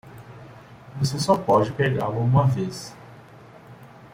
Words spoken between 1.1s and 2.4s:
só pode pegá-lo